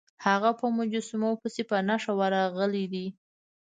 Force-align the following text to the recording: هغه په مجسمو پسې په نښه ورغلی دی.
هغه 0.25 0.49
په 0.59 0.65
مجسمو 0.77 1.31
پسې 1.41 1.61
په 1.69 1.77
نښه 1.87 2.13
ورغلی 2.19 2.85
دی. 2.93 3.07